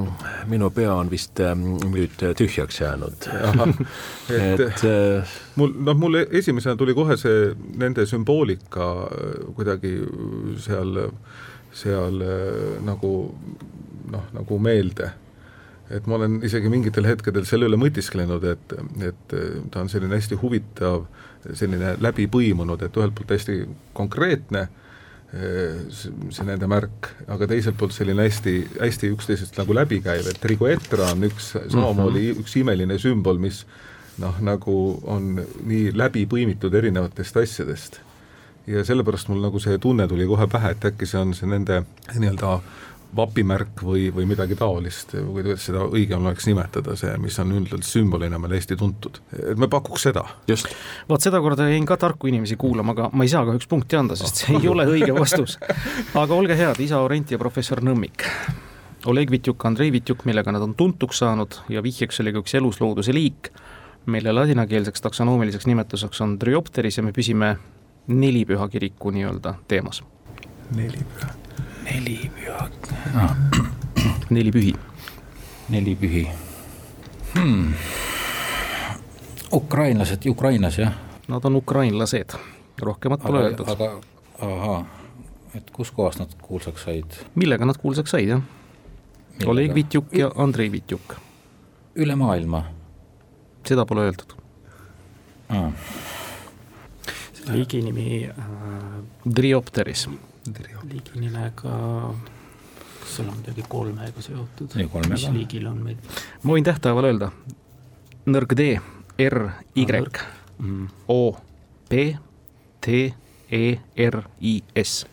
[0.48, 3.28] minu pea on vist ähm, nüüd tühjaks jäänud.
[4.32, 9.92] et, et äh, mul, noh, mul esimesena tuli kohe see nende sümboolika äh, kuidagi
[10.64, 11.02] seal,
[11.76, 13.14] seal äh, nagu
[14.14, 15.12] noh, nagu meelde
[15.94, 18.78] et ma olen isegi mingitel hetkedel selle üle mõtisklenud, et,
[19.10, 19.36] et
[19.72, 21.06] ta on selline hästi huvitav,
[21.54, 23.60] selline läbi põimunud, et ühelt poolt hästi
[23.98, 24.68] konkreetne,
[25.34, 31.26] see nende märk, aga teiselt poolt selline hästi, hästi üksteisest nagu läbikäiv, et Rigoetra on
[31.26, 32.44] üks samamoodi mm -hmm.
[32.44, 33.64] üks imeline sümbol, mis
[34.22, 34.76] noh, nagu
[35.10, 38.00] on nii läbi põimitud erinevatest asjadest.
[38.68, 41.82] ja sellepärast mul nagu see tunne tuli kohe pähe, et äkki see on see nende
[42.16, 42.62] nii-öelda
[43.16, 47.86] vapimärk või, või midagi taolist, või kuidas seda õigem oleks nimetada, see, mis on üldiselt
[47.88, 49.20] sümbolina meil hästi tuntud.
[49.38, 50.24] et me pakuks seda.
[50.48, 50.70] just.
[51.10, 54.44] vot sedakorda jäin ka tarku inimesi kuulama, aga ma ei saa kahjuks punkti anda, sest
[54.44, 55.60] see ei ole õige vastus.
[56.24, 58.26] aga olge head, isa Orent ja professor Nõmmik.
[59.12, 63.14] Oleg Vitjuk, Andrei Vitjuk, millega nad on tuntuks saanud ja vihjeks oli ka üks eluslooduse
[63.14, 63.52] liik,
[64.06, 67.54] mille ladinakeelseks taksonoomiliseks nimetuseks on Dryopteris ja me püsime
[68.08, 70.04] nelipüha kiriku nii-öelda teemas.
[70.76, 71.44] nelipüha
[71.84, 72.70] neli püha
[73.16, 73.36] ah..
[74.30, 74.74] neli pühi.
[75.70, 76.24] neli pühi
[77.36, 77.74] hmm..
[79.52, 80.94] ukrainlased Ukrainas, jah?
[81.28, 82.36] Nad on ukrainlased,
[82.82, 83.70] rohkemat pole öeldud.
[83.70, 83.90] aga,
[84.42, 84.86] ahaa,
[85.56, 87.20] et kuskohast nad kuulsaks said?
[87.36, 88.42] millega nad kuulsaks said, jah?
[89.46, 91.16] Oleg Vitjuk ja Andrei Vitjuk.
[91.96, 92.64] üle maailma?
[93.68, 94.36] seda pole öeldud
[95.50, 95.72] ah..
[97.52, 98.44] liigi nimi äh,
[100.44, 101.74] Dryopteris liiginimega,
[103.00, 104.76] kas seal on midagi kolmega seotud?
[105.10, 105.98] mis liigil on meil?
[106.44, 107.32] ma võin tähtaeval öelda,
[108.28, 108.68] nõrg D,
[109.24, 109.40] R,
[109.80, 109.86] Y,
[110.60, 110.86] mm.
[111.08, 111.20] O,
[111.90, 112.06] P,
[112.84, 113.04] T,
[113.54, 113.64] E,
[114.10, 115.06] R, I, S?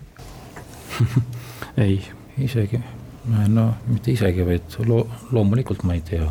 [1.86, 2.00] ei,
[2.42, 2.82] isegi,
[3.54, 6.26] no mitte isegi, vaid lo-, loomulikult ma ei tea.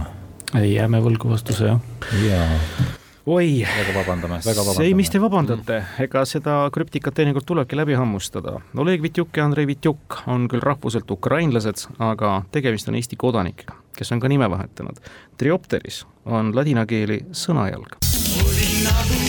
[0.60, 2.18] ei, jääme võlgu vastuse, jah.
[2.28, 2.99] jaa
[3.30, 4.88] oi, väga vabandame, väga vabandame.
[4.88, 8.58] ei, mis te vabandate, ega seda krüptikat teinekord tulebki läbi hammustada.
[8.78, 14.16] Oleg Vitjuk ja Andrei Vitjuk on küll rahvuselt ukrainlased, aga tegemist on Eesti kodanikega, kes
[14.16, 15.02] on ka nime vahetanud.
[15.38, 18.00] Triopteris on ladina keeli sõnajalg.
[18.40, 19.29] olin nagu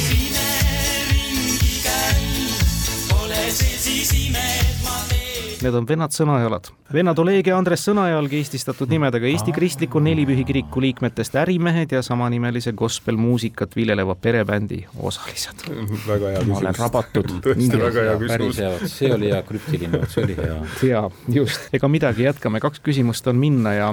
[5.60, 6.70] Need on vennad sõnajalad.
[6.92, 12.72] vennad Oleg ja Andres Sõnajalg eestistatud nimedega Eesti Kristliku Nelipühi Kiriku liikmetest ärimehed ja samanimelise
[12.72, 15.66] gospelmuusikat viljeleva perebändi osalised.
[16.06, 16.48] väga hea küsimus.
[16.48, 17.34] ma olen rabatud.
[17.44, 18.62] tõesti väga hea küsimus.
[18.94, 20.56] see oli hea krüptiline, see oli hea.
[20.92, 21.68] jaa, just.
[21.76, 23.92] ega midagi, jätkame, kaks küsimust on minna ja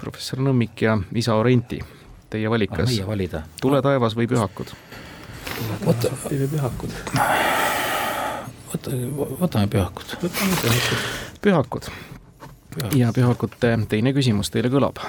[0.00, 1.82] professor Nõmmik ja isa Orenti,
[2.32, 3.44] teie valik, kas meie valida.
[3.60, 4.72] tule taevas või pühakud?
[5.84, 7.72] oota, või pühakud
[8.74, 8.90] võta,
[9.40, 10.16] võtame pühakud.
[10.22, 11.08] võtame pühakud.
[11.42, 11.88] pühakud.
[12.94, 15.00] ja pühakute teine küsimus teile kõlab.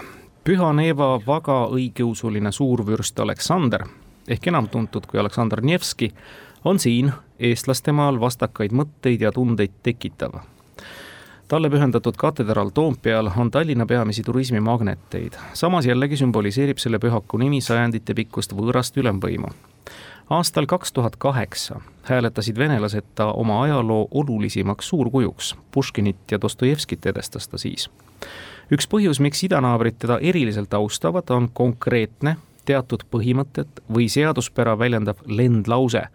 [0.45, 3.87] Püha Neeva vaga õigeusuline suurvürst Aleksander
[4.27, 6.11] ehk enam tuntud kui Aleksandr Nevski
[6.65, 10.41] on siin eestlastemaal vastakaid mõtteid ja tundeid tekitav
[11.47, 15.33] talle pühendatud katedraal Toompeal on Tallinna peamisi turismimagneteid.
[15.53, 19.53] samas jällegi sümboliseerib selle pühaku nimi sajandite pikkust võõrast ülemvõimu
[20.29, 27.47] aastal kaks tuhat kaheksa hääletasid venelased ta oma ajaloo olulisimaks suurkujuks, Puškinit ja Dostojevskit edestas
[27.47, 27.89] ta siis.
[28.71, 36.07] üks põhjus, miks idanaabrid teda eriliselt austavad, on konkreetne, teatud põhimõtet või seaduspära väljendav lendlause,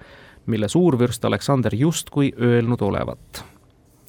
[0.46, 3.44] mille suurvürst Aleksander justkui öelnud olevat.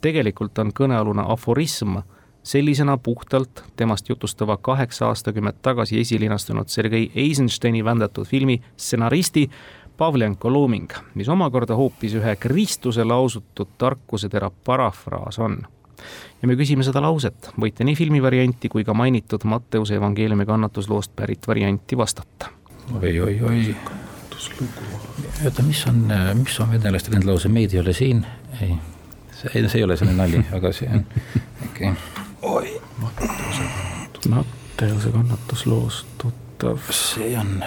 [0.02, 1.98] tegelikult on kõnealune aforism
[2.44, 9.50] sellisena puhtalt temast jutustava kaheksa aastakümmet tagasi esilinastunud Sergei Eisensteini vändatud filmi stsenaristi
[10.02, 15.60] Pavlenko looming, mis omakorda hoopis ühe Kristuse lausutud tarkusetera parafraas on.
[16.42, 21.14] ja me küsime seda lauset, võite nii filmi varianti kui ka mainitud Matteuse evangeeliumi kannatusloost
[21.16, 22.50] pärit varianti vastata
[23.02, 23.76] oi, oi, oi.
[25.46, 26.02] oota, mis on,
[26.42, 28.26] mis on venelaste lendlause, meid ei ole siin,
[28.58, 28.74] ei,
[29.38, 31.06] see, see ei ole selline nali, aga see on
[31.70, 32.22] okei okay..
[32.42, 32.82] oi.
[34.30, 36.90] Matteuse kannatusloost tuttav.
[36.90, 37.60] see on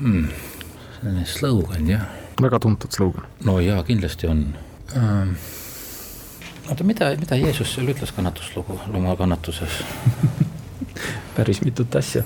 [0.00, 0.47] hmm
[0.98, 2.06] selline slogan, jah.
[2.42, 3.26] väga tuntud slogan.
[3.44, 4.54] no jaa, kindlasti on
[4.96, 5.34] ähm,.
[6.70, 9.82] oota, mida, mida Jeesus seal ütles kannatuslugu, oma kannatuses
[11.36, 12.24] päris mitut asja.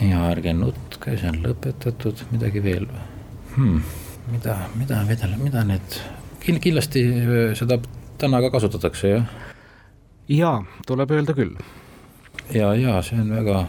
[0.00, 3.06] ja ärge nutke, see on lõpetatud, midagi veel või
[3.56, 3.82] hmm.?
[4.32, 6.00] mida, mida, mida, mida need,
[6.40, 7.78] kindlasti äh, seda
[8.18, 9.32] täna ka kasutatakse, jah?
[10.28, 11.56] jaa, tuleb öelda küll.
[12.54, 13.66] ja, ja see on väga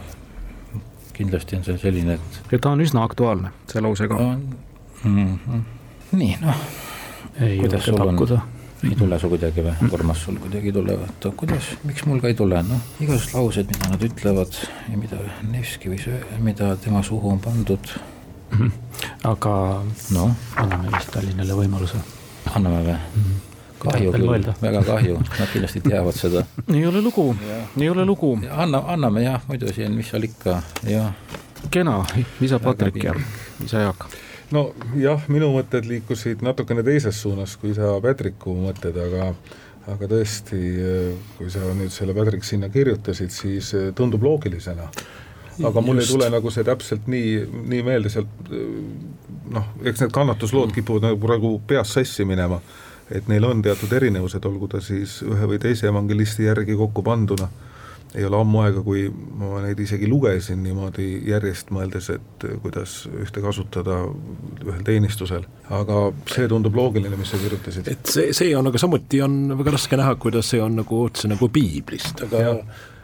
[1.16, 2.42] kindlasti on see selline, et.
[2.52, 5.38] ja ta on üsna aktuaalne, see lause ka mm.
[5.46, 5.64] -hmm.
[6.12, 6.60] nii, noh.
[7.38, 8.40] kuidas sul pakkuda.
[8.40, 12.20] on, ei tule sul kuidagi või, Urmas, sul kuidagi ei tule, oota, kuidas, miks mul
[12.20, 14.60] ka ei tule, noh, igasugused laused, mida nad ütlevad
[14.92, 17.90] ja mida Nevski võis, mida tema suhu on pandud
[18.50, 18.58] mm.
[18.58, 18.70] -hmm.
[19.32, 19.82] aga
[20.14, 20.30] no?
[20.56, 22.00] anname vist Tallinnale võimaluse.
[22.54, 23.22] anname või mm?
[23.22, 26.44] -hmm kahju küll, väga kahju, nad kindlasti teavad seda.
[26.74, 27.26] ei ole lugu,
[27.80, 28.38] ei ole lugu.
[28.50, 31.12] anna, anname jah, muidu siin, mis seal ikka, jah.
[31.70, 31.98] kena,
[32.40, 33.14] isa Patrik ja
[33.64, 34.08] isa Jaak.
[34.54, 39.32] Nojah, minu mõtted liikusid natukene teises suunas kui isa Patriku mõtted, aga
[39.86, 40.58] aga tõesti,
[41.36, 44.88] kui sa nüüd selle Patrick sinna kirjutasid, siis tundub loogilisena.
[45.64, 47.36] aga mul ei tule nagu see täpselt nii,
[47.70, 48.50] nii meelde sealt
[49.50, 52.60] noh, eks need kannatuslood kipuvad nagu praegu peas sassi minema
[53.10, 57.48] et neil on teatud erinevused, olgu ta siis ühe või teise evangelisti järgi kokku panduna,
[58.16, 63.42] ei ole ammu aega, kui ma neid isegi lugesin niimoodi järjest, mõeldes, et kuidas ühte
[63.44, 63.98] kasutada
[64.64, 65.44] ühel teenistusel.
[65.70, 67.88] aga see tundub loogiline, mis sa kirjutasid.
[67.92, 71.28] et see, see on, aga samuti on väga raske näha, kuidas see on nagu otse
[71.28, 72.54] nagu piiblist, aga ja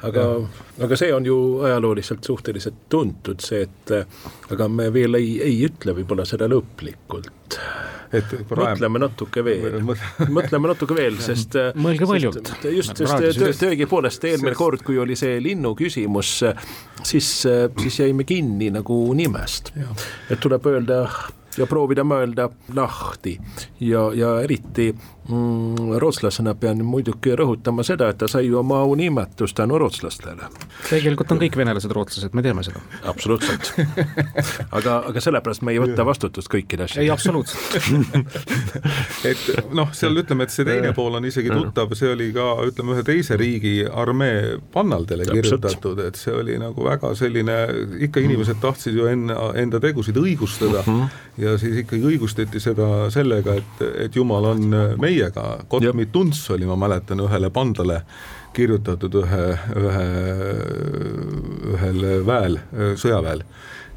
[0.09, 0.27] aga,
[0.83, 1.37] aga see on ju
[1.67, 7.59] ajalooliselt suhteliselt tuntud, see, et aga me veel ei, ei ütle võib-olla seda lõplikult.
[8.13, 9.79] Et mõtleme natuke veel,
[10.37, 12.51] mõtleme natuke veel, sest mõelge valjult.
[12.69, 16.35] just, sest tõepoolest eelmine kord, kui oli see linnu küsimus,
[17.01, 19.73] siis, siis jäime kinni nagu nimest.
[20.29, 21.07] et tuleb öelda
[21.59, 23.35] ja proovida mõelda lahti
[23.81, 24.91] ja, ja eriti
[25.29, 25.99] mm,?
[25.99, 30.49] rootslasena pean muidugi rõhutama seda, et ta sai ju oma aunimetust tänu rootslastele.
[30.89, 32.83] tegelikult on kõik venelased rootslased, me teame seda.
[33.11, 33.73] absoluutselt
[34.79, 37.07] aga, aga sellepärast me ei võta vastutust kõikide asjade.
[37.07, 37.77] ei, absoluutselt
[39.31, 42.97] et noh, seal ütleme, et see teine pool on isegi tuttav, see oli ka ütleme,
[42.97, 47.59] ühe teise riigi armee pannaldele kirjutatud, et see oli nagu väga selline,
[48.09, 51.23] ikka inimesed tahtsid ju enne, enda tegusid õigustada uh -huh.
[51.39, 54.77] ja siis ikkagi õigustati seda sellega, et, et jumal on
[55.13, 58.03] meiega, Kotmi Tunts oli, ma mäletan, ühele pandale
[58.57, 59.45] kirjutatud ühe,
[59.81, 60.09] ühe,
[61.73, 62.59] ühel väel,
[63.01, 63.45] sõjaväel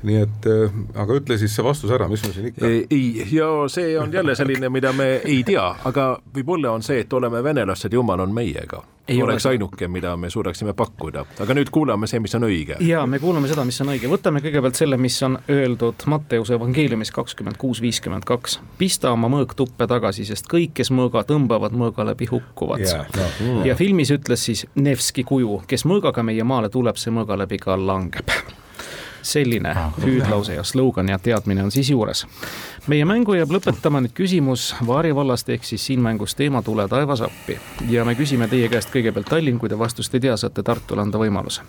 [0.06, 0.50] nii et
[0.96, 2.72] aga ütle siis see vastus ära, mis me siin ikka.
[2.90, 7.14] ei, ja see on jälle selline, mida me ei tea, aga võib-olla on see, et
[7.14, 8.84] oleme venelased, jumal on meiega.
[9.08, 9.52] Ei oleks ole.
[9.54, 12.80] ainuke, mida me suudaksime pakkuda, aga nüüd kuulame see, mis on õige.
[12.82, 17.14] ja me kuulame seda, mis on õige, võtame kõigepealt selle, mis on öeldud Matteuse evangeeliumis
[17.14, 18.60] kakskümmend kuus, viiskümmend kaks.
[18.82, 23.06] pista oma mõõk tuppe tagasi, sest kõik, kes mõõga tõmbavad, mõõga läbi hukkuvad yeah,.
[23.16, 23.30] No.
[23.40, 23.64] Mm.
[23.70, 27.78] ja filmis ütles siis Nevski kuju, kes mõõgaga meie maale tuleb, see mõõga läbi ka
[27.78, 28.34] langeb
[29.26, 32.26] selline ah, hüüdlause ja slogan ja teadmine on siis juures.
[32.88, 37.22] meie mängu jääb lõpetama nüüd küsimus Vaari vallast ehk siis siin mängus teema Tule taevas
[37.26, 37.58] appi.
[37.90, 41.22] Ja me küsime teie käest kõigepealt Tallinn, kui te vastust ei tea, saate Tartule anda
[41.22, 41.66] võimaluse.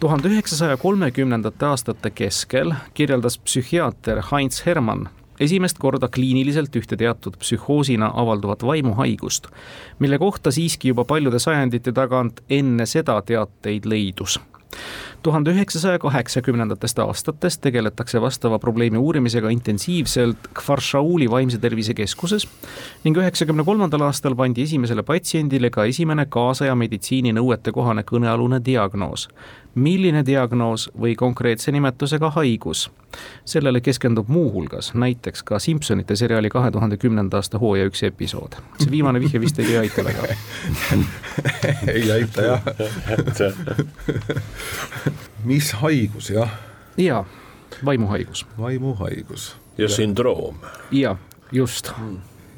[0.00, 5.08] Tuhande üheksasaja kolmekümnendate aastate keskel kirjeldas psühhiaater Heinz Hermann
[5.40, 9.48] esimest korda kliiniliselt ühte teatud psühhoosina avalduvat vaimuhaigust,
[9.98, 14.40] mille kohta siiski juba paljude sajandite tagant enne seda teateid leidus
[15.26, 22.46] tuhande üheksasaja kaheksakümnendatest aastatest tegeletakse vastava probleemi uurimisega intensiivselt Kvarshauli vaimse tervise keskuses
[23.04, 29.28] ning üheksakümne kolmandal aastal pandi esimesele patsiendile ka esimene kaasaja meditsiini nõuetekohane kõnealune diagnoos
[29.76, 32.90] milline diagnoos või konkreetse nimetusega haigus.
[33.44, 38.56] sellele keskendub muuhulgas näiteks ka Simsonite seriaali kahe tuhande kümnenda aasta hooaja üks episood.
[38.78, 40.22] see viimane vihje vist ei aita väga
[41.96, 42.62] ei aita jah
[45.50, 46.50] mis haigus jah?
[46.96, 47.24] jaa,
[47.84, 48.46] vaimuhaigus.
[48.58, 49.56] vaimuhaigus.
[49.78, 50.56] ja sündroom.
[50.90, 51.16] jaa,
[51.52, 51.92] just.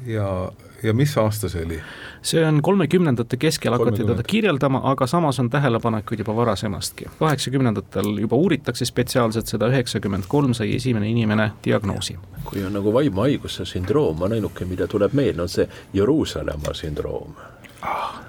[0.05, 0.51] ja,
[0.83, 1.79] ja mis aasta see oli?
[2.21, 7.05] see on kolmekümnendate keskel hakati teda kirjeldama, aga samas on tähelepanekuid juba varasemastki.
[7.19, 12.17] kaheksakümnendatel juba uuritakse spetsiaalselt seda, üheksakümmend kolm sai esimene inimene diagnoosi.
[12.43, 17.35] kui on nagu vaimuhaiguse sündroom, on ainuke, mida tuleb meelde, on see Jeruusalemma sündroom
[17.81, 18.23] ah,.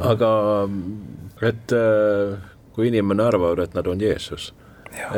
[0.00, 0.30] aga
[1.42, 2.38] et äh,
[2.72, 4.52] kui inimene arvab, et nad on Jeesus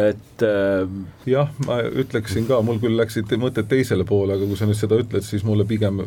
[0.01, 0.88] et äh,
[1.29, 4.99] jah, ma ütleksin ka, mul küll läksid mõtted teisele poole, aga kui sa nüüd seda
[5.01, 6.03] ütled, siis mulle pigem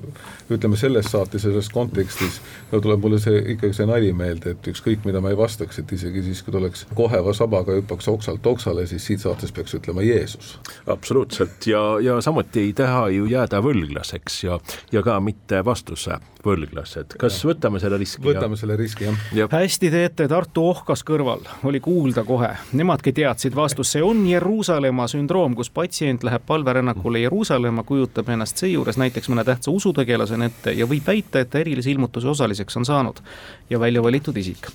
[0.54, 2.40] ütleme selles saates ja selles kontekstis
[2.72, 6.26] tuleb mulle see ikkagi see nali meelde, et ükskõik, mida ma ei vastaks, et isegi
[6.26, 10.58] siis, kui ta oleks koheva sabaga hüppaks oksalt oksale, siis siit saates peaks ütlema Jeesus.
[10.88, 14.60] absoluutselt ja, ja samuti ei taha ju jääda võlglaseks ja,
[14.92, 17.50] ja ka mitte vastuse võlglased, kas ja.
[17.52, 18.24] võtame selle riski?
[18.26, 18.62] võtame ja?
[18.64, 19.48] selle riski, jah ja..
[19.52, 25.56] hästi teete, Tartu ohkas kõrval oli kuulda kohe, nemadki teadsid vastust, see on Jeruusalemma sündroom,
[25.58, 31.08] kus patsient läheb palverännakule Jeruusalemma, kujutab ennast seejuures näiteks mõne tähtsa usutegelasena ette ja võib
[31.08, 33.22] väita, et ta erilise ilmutuse osaliseks on saanud
[33.70, 34.68] ja välja valitud isik.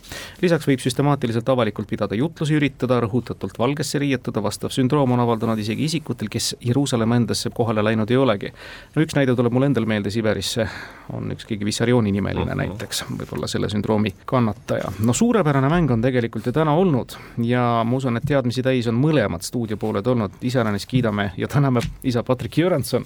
[0.42, 5.84] lisaks võib süstemaatiliselt avalikult pidada jutlusi, üritada rõhutatult valgesse riietuda, vastav sündroom on avaldunud isegi
[5.84, 8.52] isikutel, kes Jeruusalemma endasse kohale läinud ei olegi.
[8.94, 10.68] no üks näide tuleb mul endal meelde Siberisse,
[11.12, 12.56] on üks keegi Vissarioni nimeline uh -huh.
[12.56, 14.92] näiteks, võib-olla selle sündroomi kannataja.
[15.04, 18.94] no suurepärane mäng on tegelikult ju täna olnud ja ma usun, et teadmisi täis on
[18.94, 23.04] mõlemad stuudiopooled olnud, iseäranis kiidame ja täname isa Patrik Jüranson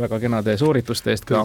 [0.00, 1.44] väga kenade soorituste eest ka.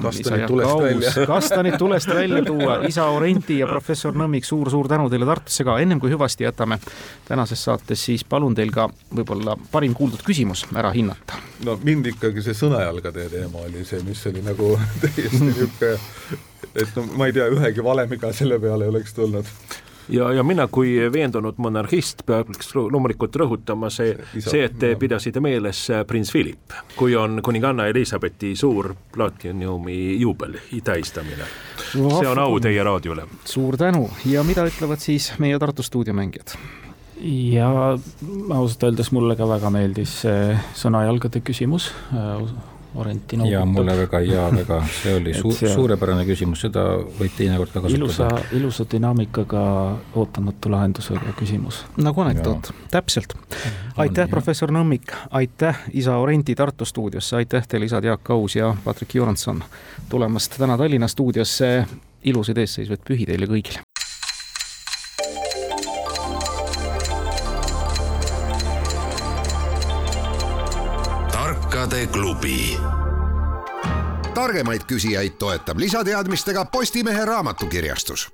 [1.27, 2.43] kastanid tulest välja?
[2.45, 6.43] Tuua, isa Orenti ja professor Nõmmik suur,, suur-suur tänu teile Tartusse ka, ennem kui hüvasti
[6.43, 6.79] jätame
[7.27, 11.39] tänases saates, siis palun teil ka võib-olla parim kuuldud küsimus ära hinnata.
[11.65, 15.93] no mind ikkagi see sõnajalgade teema oli see, mis oli nagu täiesti niisugune,
[16.75, 19.53] et no ma ei tea, ühegi valemiga selle peale ei oleks tulnud
[20.09, 25.85] ja, ja mina kui veendunud monarhist peaks loomulikult rõhutama see, see, et te pidasite meeles
[25.93, 31.47] äh, prints Philip, kui on kuninganna Elizabethi suur platinumi juubel tähistamine.
[31.93, 33.27] see on au teie raadiole.
[33.45, 36.57] suur tänu ja mida ütlevad siis meie Tartu stuudiomängijad?
[37.53, 37.69] ja
[38.49, 41.91] ausalt öeldes mulle ka väga meeldis see sõnajalgade küsimus
[42.95, 43.53] Orenti noogutab.
[43.53, 46.85] ja mulle väga hea, väga, see oli su see, suurepärane küsimus, seda
[47.19, 47.99] võib teinekord ka kasutada.
[47.99, 49.63] ilusa, ilusa dünaamikaga
[50.17, 51.83] ootamatu lahendusega küsimus.
[51.97, 53.35] nagu anekdoot, täpselt.
[53.97, 59.15] aitäh, professor Nõmmik, aitäh, isa Orenti Tartu stuudiosse, aitäh teile, isad Jaak Aus ja Patrik
[59.15, 59.63] Joranson
[60.09, 61.85] tulemast täna Tallinna stuudiosse.
[62.23, 63.79] ilusaid eesseisvaid pühi teile kõigile.
[71.89, 72.77] Tarkade klubi.
[74.33, 78.29] Targemaid küsijaid toetab lisateadmistega Postimehe raamatukirjastus